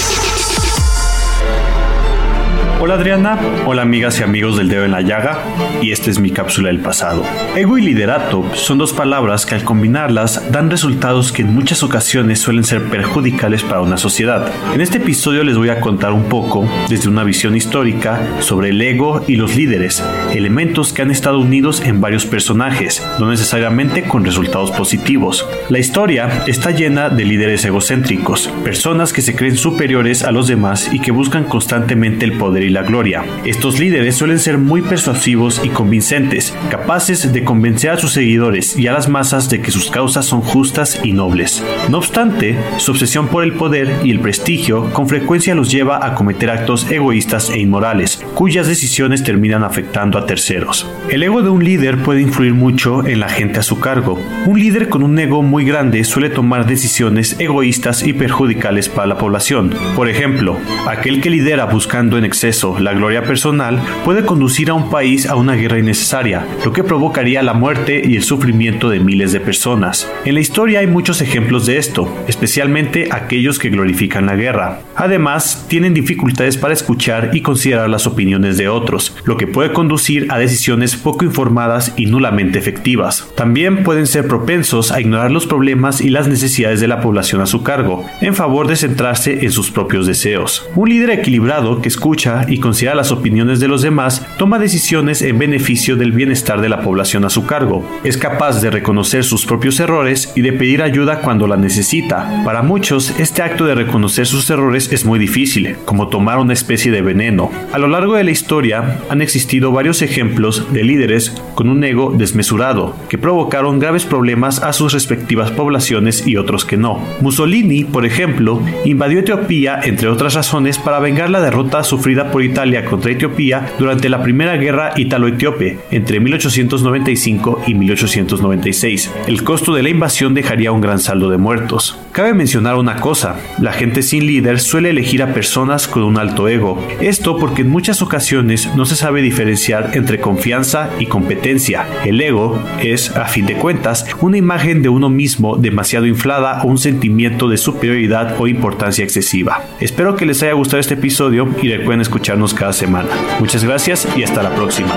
[2.88, 5.40] Hola Adriana, hola amigas y amigos del dedo en la llaga,
[5.82, 7.22] y esta es mi cápsula del pasado.
[7.54, 12.40] Ego y liderato son dos palabras que al combinarlas dan resultados que en muchas ocasiones
[12.40, 14.50] suelen ser perjudiciales para una sociedad.
[14.74, 18.82] En este episodio les voy a contar un poco, desde una visión histórica, sobre el
[18.82, 20.02] ego y los líderes,
[20.34, 25.46] elementos que han estado unidos en varios personajes, no necesariamente con resultados positivos.
[25.68, 30.90] La historia está llena de líderes egocéntricos, personas que se creen superiores a los demás
[30.94, 33.26] y que buscan constantemente el poder y la gloria.
[33.44, 38.86] Estos líderes suelen ser muy persuasivos y convincentes, capaces de convencer a sus seguidores y
[38.86, 41.64] a las masas de que sus causas son justas y nobles.
[41.90, 46.14] No obstante, su obsesión por el poder y el prestigio con frecuencia los lleva a
[46.14, 50.88] cometer actos egoístas e inmorales, cuyas decisiones terminan afectando a terceros.
[51.10, 54.22] El ego de un líder puede influir mucho en la gente a su cargo.
[54.46, 59.18] Un líder con un ego muy grande suele tomar decisiones egoístas y perjudicales para la
[59.18, 59.74] población.
[59.96, 60.58] Por ejemplo,
[60.88, 65.36] aquel que lidera buscando en exceso la gloria personal puede conducir a un país a
[65.36, 70.12] una guerra innecesaria, lo que provocaría la muerte y el sufrimiento de miles de personas.
[70.26, 74.80] En la historia hay muchos ejemplos de esto, especialmente aquellos que glorifican la guerra.
[74.96, 80.26] Además, tienen dificultades para escuchar y considerar las opiniones de otros, lo que puede conducir
[80.32, 83.28] a decisiones poco informadas y nulamente efectivas.
[83.36, 87.46] También pueden ser propensos a ignorar los problemas y las necesidades de la población a
[87.46, 90.68] su cargo, en favor de centrarse en sus propios deseos.
[90.76, 95.38] Un líder equilibrado que escucha y considera las opiniones de los demás toma decisiones en
[95.38, 97.88] beneficio del bienestar de la población a su cargo.
[98.04, 102.44] Es capaz de reconocer sus propios errores y de pedir ayuda cuando la necesita.
[102.44, 106.92] Para muchos, este acto de reconocer sus errores es muy difícil, como tomar una especie
[106.92, 107.52] de veneno.
[107.72, 112.14] A lo largo de la historia han existido varios ejemplos de líderes con un ego
[112.16, 117.02] desmesurado, que provocaron graves problemas a sus respectivas poblaciones y otros que no.
[117.22, 122.86] Mussolini, por ejemplo, invadió Etiopía, entre otras razones, para vengar la derrota sufrida por Italia
[122.86, 129.12] contra Etiopía durante la Primera Guerra Italo-Etíope entre 1895 y 1896.
[129.28, 132.00] El costo de la invasión dejaría un gran saldo de muertos.
[132.18, 136.48] Cabe mencionar una cosa, la gente sin líder suele elegir a personas con un alto
[136.48, 136.84] ego.
[137.00, 141.86] Esto porque en muchas ocasiones no se sabe diferenciar entre confianza y competencia.
[142.06, 146.68] El ego es, a fin de cuentas, una imagen de uno mismo demasiado inflada o
[146.70, 149.62] un sentimiento de superioridad o importancia excesiva.
[149.80, 153.10] Espero que les haya gustado este episodio y recuerden escucharnos cada semana.
[153.40, 154.96] Muchas gracias y hasta la próxima.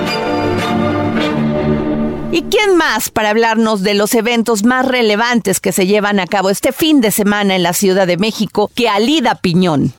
[2.32, 6.48] ¿Y quién más para hablarnos de los eventos más relevantes que se llevan a cabo
[6.50, 9.94] este fin de semana en la Ciudad de México que Alida Piñón?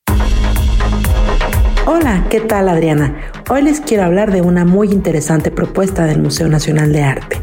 [1.85, 3.31] Hola, ¿qué tal Adriana?
[3.53, 7.37] Hoy les quiero hablar de una muy interesante propuesta del Museo Nacional de Arte.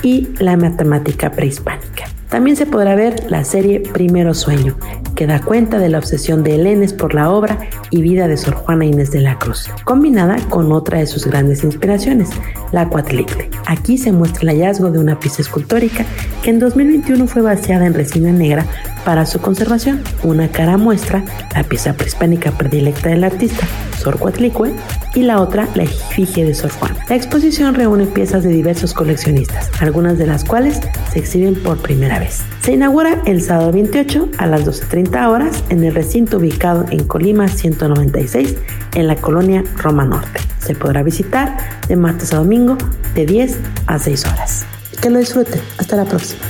[0.03, 2.05] y la matemática prehispánica.
[2.29, 4.77] También se podrá ver la serie Primero Sueño,
[5.15, 7.59] que da cuenta de la obsesión de Helenes por la obra
[7.91, 11.65] y vida de Sor Juana Inés de la Cruz, combinada con otra de sus grandes
[11.65, 12.31] inspiraciones,
[12.73, 13.51] la Cuatlicle.
[13.67, 16.05] Aquí se muestra el hallazgo de una pieza escultórica
[16.43, 18.67] que en 2021 fue vaciada en resina negra
[19.05, 20.03] para su conservación.
[20.23, 23.67] Una cara muestra la pieza prehispánica predilecta del artista,
[23.99, 24.73] Sor Cuatlicue,
[25.15, 26.97] y la otra la efigie de Sor Juan.
[27.09, 30.81] La exposición reúne piezas de diversos coleccionistas, algunas de las cuales
[31.13, 32.43] se exhiben por primera vez.
[32.61, 37.49] Se inaugura el sábado 28 a las 12.30 horas en el recinto ubicado en Colima
[37.49, 38.57] 196
[38.95, 40.41] en la colonia Roma Norte.
[40.59, 41.57] Se podrá visitar
[41.89, 42.77] de martes a domingo
[43.15, 44.67] de 10 a 6 horas.
[45.01, 45.61] Que lo disfruten.
[45.79, 46.43] Hasta la próxima.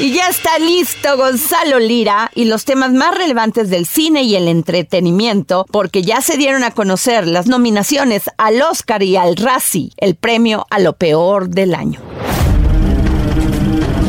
[0.00, 4.46] Y ya está listo Gonzalo Lira y los temas más relevantes del cine y el
[4.46, 10.14] entretenimiento, porque ya se dieron a conocer las nominaciones al Oscar y al Razzie, el
[10.14, 12.00] premio a lo peor del año.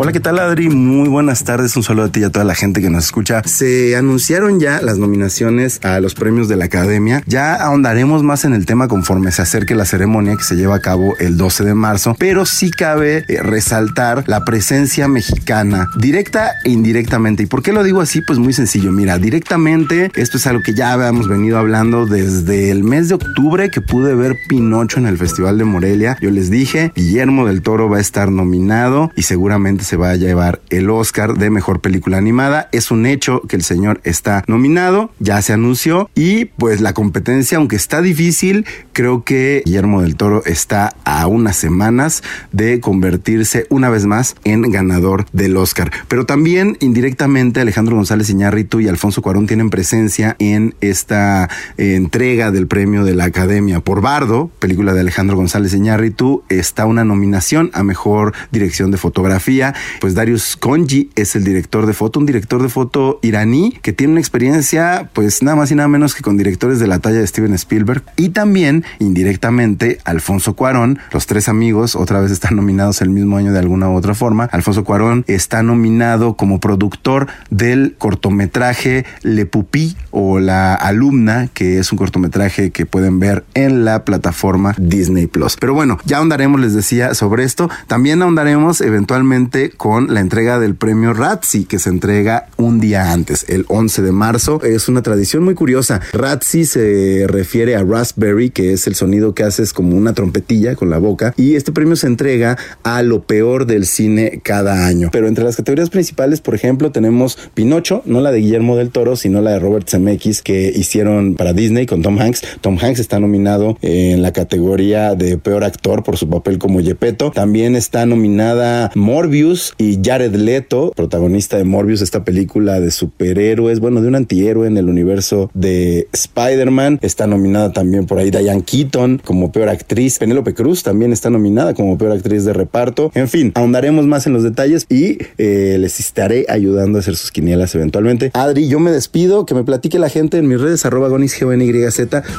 [0.00, 0.68] Hola, ¿qué tal Adri?
[0.68, 3.42] Muy buenas tardes, un saludo a ti y a toda la gente que nos escucha.
[3.44, 7.24] Se anunciaron ya las nominaciones a los premios de la Academia.
[7.26, 10.80] Ya ahondaremos más en el tema conforme se acerque la ceremonia que se lleva a
[10.80, 16.70] cabo el 12 de marzo, pero sí cabe eh, resaltar la presencia mexicana, directa e
[16.70, 17.42] indirectamente.
[17.42, 18.20] ¿Y por qué lo digo así?
[18.20, 18.92] Pues muy sencillo.
[18.92, 23.68] Mira, directamente, esto es algo que ya habíamos venido hablando desde el mes de octubre
[23.68, 26.16] que pude ver Pinocho en el Festival de Morelia.
[26.20, 30.16] Yo les dije, Guillermo del Toro va a estar nominado y seguramente se va a
[30.16, 32.68] llevar el Oscar de Mejor Película Animada.
[32.72, 37.56] Es un hecho que el señor está nominado, ya se anunció y pues la competencia,
[37.56, 42.22] aunque está difícil, creo que Guillermo del Toro está a unas semanas
[42.52, 45.90] de convertirse una vez más en ganador del Oscar.
[46.06, 52.50] Pero también indirectamente Alejandro González Iñárritu y Alfonso Cuarón tienen presencia en esta eh, entrega
[52.50, 57.70] del premio de la Academia por Bardo, película de Alejandro González Iñárritu, está una nominación
[57.72, 62.62] a mejor dirección de fotografía pues Darius Konji es el director de foto, un director
[62.62, 66.36] de foto iraní que tiene una experiencia pues nada más y nada menos que con
[66.36, 71.96] directores de la talla de Steven Spielberg y también indirectamente Alfonso Cuarón, los tres amigos
[71.96, 74.48] otra vez están nominados el mismo año de alguna u otra forma.
[74.52, 81.92] Alfonso Cuarón está nominado como productor del cortometraje Le Pupí o La Alumna, que es
[81.92, 85.56] un cortometraje que pueden ver en la plataforma Disney Plus.
[85.56, 87.68] Pero bueno, ya ahondaremos, les decía, sobre esto.
[87.86, 93.44] También ahondaremos eventualmente con la entrega del premio Razzie que se entrega un día antes,
[93.48, 94.62] el 11 de marzo.
[94.62, 96.00] Es una tradición muy curiosa.
[96.12, 100.90] Razzie se refiere a raspberry, que es el sonido que haces como una trompetilla con
[100.90, 105.08] la boca, y este premio se entrega a lo peor del cine cada año.
[105.10, 109.16] Pero entre las categorías principales, por ejemplo, tenemos Pinocho, no la de Guillermo del Toro,
[109.16, 112.42] sino la de Robert Zemeckis que hicieron para Disney con Tom Hanks.
[112.60, 117.32] Tom Hanks está nominado en la categoría de peor actor por su papel como Gepetto.
[117.32, 119.47] También está nominada Morbius
[119.78, 124.76] y Jared Leto, protagonista de Morbius, esta película de superhéroes, bueno, de un antihéroe en
[124.76, 126.98] el universo de Spider-Man.
[127.00, 130.18] Está nominada también por ahí Diane Keaton como peor actriz.
[130.18, 133.10] Penélope Cruz también está nominada como peor actriz de reparto.
[133.14, 137.30] En fin, ahondaremos más en los detalles y eh, les estaré ayudando a hacer sus
[137.30, 138.30] quinielas eventualmente.
[138.34, 141.38] Adri, yo me despido, que me platique la gente en mis redes arroba gonisgyz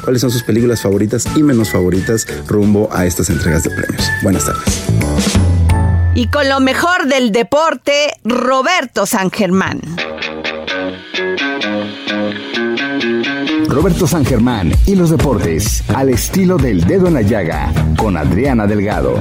[0.04, 4.04] cuáles son sus películas favoritas y menos favoritas rumbo a estas entregas de premios.
[4.22, 5.49] Buenas tardes.
[6.16, 9.82] Y con lo mejor del deporte, Roberto San Germán.
[13.68, 18.68] Roberto San Germán y los deportes, al estilo del dedo en la llaga, con Adriana
[18.68, 19.20] Delgado.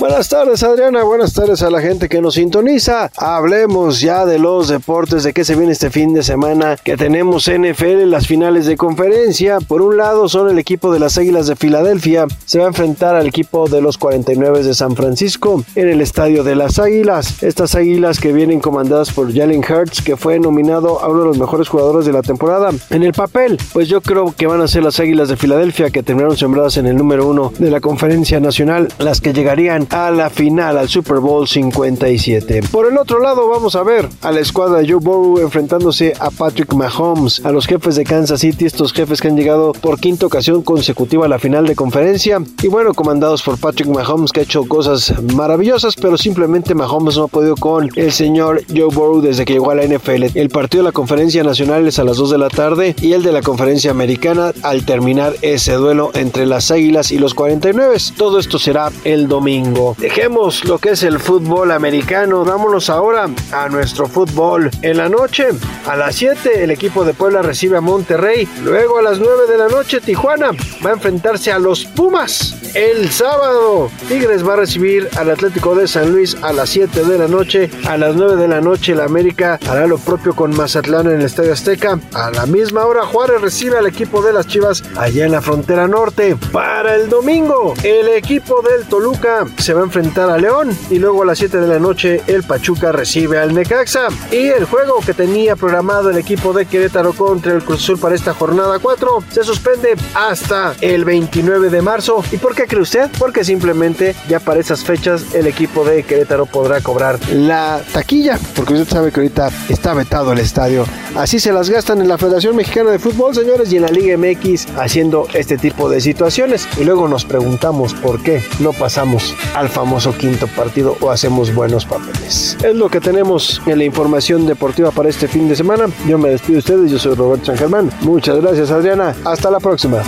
[0.00, 3.10] Buenas tardes Adriana, buenas tardes a la gente que nos sintoniza.
[3.16, 7.50] Hablemos ya de los deportes, de qué se viene este fin de semana, que tenemos
[7.50, 9.58] NFL en las finales de conferencia.
[9.58, 13.16] Por un lado son el equipo de las Águilas de Filadelfia, se va a enfrentar
[13.16, 17.42] al equipo de los 49 de San Francisco en el Estadio de las Águilas.
[17.42, 21.38] Estas Águilas que vienen comandadas por Jalen Hurts, que fue nominado a uno de los
[21.38, 22.70] mejores jugadores de la temporada.
[22.90, 26.04] En el papel, pues yo creo que van a ser las Águilas de Filadelfia que
[26.04, 30.30] terminaron sembradas en el número uno de la conferencia nacional, las que llegarían a la
[30.30, 32.62] final, al Super Bowl 57.
[32.70, 36.30] Por el otro lado, vamos a ver a la escuadra de Joe Burrow enfrentándose a
[36.30, 40.26] Patrick Mahomes, a los jefes de Kansas City, estos jefes que han llegado por quinta
[40.26, 42.42] ocasión consecutiva a la final de conferencia.
[42.62, 47.24] Y bueno, comandados por Patrick Mahomes, que ha hecho cosas maravillosas, pero simplemente Mahomes no
[47.24, 50.24] ha podido con el señor Joe Burrow desde que llegó a la NFL.
[50.34, 53.22] El partido de la conferencia nacional es a las 2 de la tarde y el
[53.22, 57.96] de la conferencia americana al terminar ese duelo entre las Águilas y los 49.
[58.16, 59.77] Todo esto será el domingo.
[59.96, 64.70] Dejemos lo que es el fútbol americano, vámonos ahora a nuestro fútbol.
[64.82, 65.50] En la noche,
[65.86, 68.48] a las 7, el equipo de Puebla recibe a Monterrey.
[68.64, 70.50] Luego a las 9 de la noche, Tijuana
[70.84, 72.56] va a enfrentarse a los Pumas.
[72.74, 77.18] El sábado, Tigres va a recibir al Atlético de San Luis a las 7 de
[77.18, 77.70] la noche.
[77.86, 81.22] A las 9 de la noche, el América hará lo propio con Mazatlán en el
[81.24, 81.98] Estadio Azteca.
[82.14, 85.86] A la misma hora, Juárez recibe al equipo de las Chivas allá en la frontera
[85.86, 86.36] norte.
[86.52, 91.24] Para el domingo, el equipo del Toluca se va a enfrentar a León y luego
[91.24, 94.08] a las 7 de la noche el Pachuca recibe al Necaxa.
[94.32, 98.14] Y el juego que tenía programado el equipo de Querétaro contra el Cruz Azul para
[98.14, 102.24] esta jornada 4 se suspende hasta el 29 de marzo.
[102.32, 103.10] ¿Y por qué cree usted?
[103.18, 108.72] Porque simplemente ya para esas fechas el equipo de Querétaro podrá cobrar la taquilla, porque
[108.72, 110.86] usted sabe que ahorita está vetado el estadio.
[111.14, 114.16] Así se las gastan en la Federación Mexicana de Fútbol, señores, y en la Liga
[114.16, 116.66] MX haciendo este tipo de situaciones.
[116.78, 121.84] Y luego nos preguntamos por qué no pasamos al famoso quinto partido o hacemos buenos
[121.84, 122.56] papeles.
[122.62, 125.86] Es lo que tenemos en la información deportiva para este fin de semana.
[126.06, 127.90] Yo me despido de ustedes, yo soy Roberto San Germán.
[128.02, 129.16] Muchas gracias, Adriana.
[129.24, 129.98] Hasta la próxima.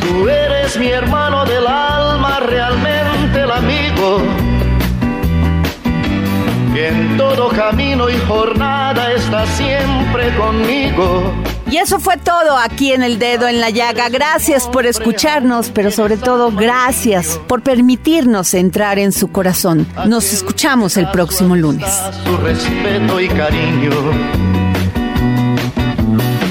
[0.00, 4.41] Tú eres mi hermano del alma, realmente el amigo.
[6.74, 11.32] Que en todo camino y jornada está siempre conmigo.
[11.70, 14.08] Y eso fue todo aquí en El Dedo en la Llaga.
[14.08, 19.86] Gracias por escucharnos, pero sobre todo gracias por permitirnos entrar en su corazón.
[20.06, 21.90] Nos escuchamos el próximo lunes.
[22.24, 23.90] Su respeto y cariño.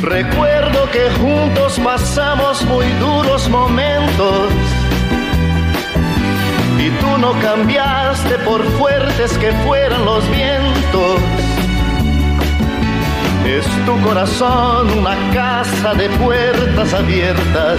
[0.01, 4.51] Recuerdo que juntos pasamos muy duros momentos.
[6.81, 11.21] Y tú no cambiaste por fuertes que fueran los vientos.
[13.45, 17.77] Es tu corazón una casa de puertas abiertas.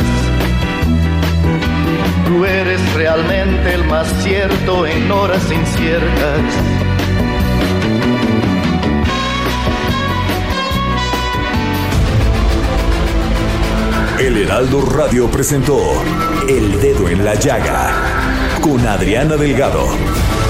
[2.27, 6.41] Tú eres realmente el más cierto en horas inciertas.
[14.21, 15.81] El Heraldo Radio presentó
[16.49, 18.22] El Dedo en la Llaga
[18.63, 20.42] con Adriana Delgado.